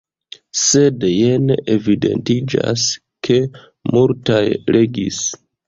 [0.61, 1.45] Sed jen
[1.75, 2.87] evidentiĝas,
[3.29, 3.39] ke
[3.93, 4.43] multaj
[4.79, 5.25] legis.